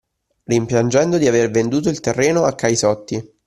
[0.47, 3.35] Rimpiangendo di aver venduto il terreno a Caisotti.